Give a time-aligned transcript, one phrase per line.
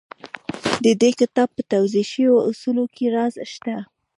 [0.83, 3.75] د دې کتاب په توضيح شويو اصولو کې راز شته.